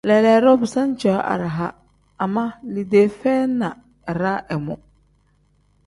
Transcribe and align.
Leleedo 0.09 0.51
bisaani 0.61 0.95
cooo 1.01 1.19
araha 1.33 1.67
ama 2.25 2.43
liidee 2.73 3.07
feyi 3.19 3.45
na 3.59 3.67
iraa 4.13 4.37
imu. 4.57 4.81